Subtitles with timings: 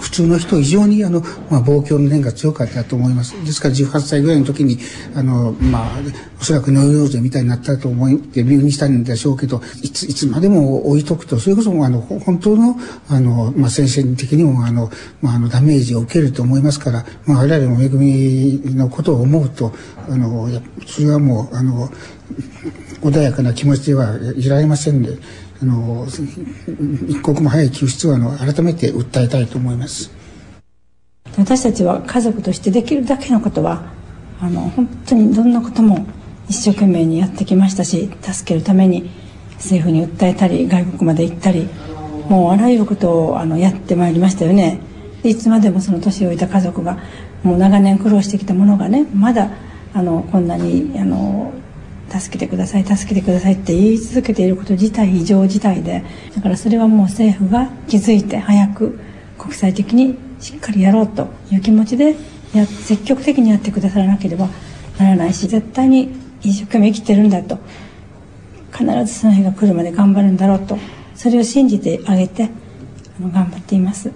[0.00, 1.20] 普通の人以上にあの、
[1.50, 3.32] まあ、望郷の念が強かったと思います。
[3.44, 4.78] ですから18歳ぐらいの時に、
[5.14, 5.90] あの、まあ、
[6.40, 12.76] おそらくノイローゼみたいになったと思い、デビューにしたんでしょうけど、いつ、いつまでも置いとくと、それこそ、あの、本当の、
[13.08, 14.90] あの、まあ、先生的にも、あの、
[15.22, 19.72] まあ、あの、ダメージを受けると思いますから、まあ、我々の恵みのことを思うと、
[20.08, 20.48] あの、
[20.86, 21.90] それはもう、あの、
[23.02, 25.18] 穏やかな気持ちではいられませんで、
[25.64, 26.06] あの
[27.08, 30.10] 一刻も早い救出をあの改めて訴えたいと思います。
[31.38, 33.86] 私たちは家族としてできるだけのことは
[34.40, 36.06] あの本当にどんなことも
[36.48, 39.10] 一生懸命にやってきましたし助けるために
[39.54, 41.66] 政府に訴えたり外国まで行ったり
[42.28, 44.80] もうあらゆることをあのやってまいりましたよね。
[45.24, 46.98] いつまでもその年老いた家族が
[47.42, 49.48] もう長年苦労してきたものがねまだ
[49.94, 51.52] あのこんなにあの
[52.20, 58.98] 助けてください助けてくださいって言い続けていること自体異常事態でだからそれはもう政府が気づいて早く
[59.38, 62.16] 国際的にしっかりやろうという気持ちで
[62.54, 64.48] や積極的にやってくださらなければ
[64.98, 67.58] ならないし絶対に一生懸命生きてるんだと
[68.72, 70.78] 必ずその日が来るまで頑張るんだろうと
[71.14, 72.50] それを信じてあげて
[73.18, 74.10] あの頑張っています。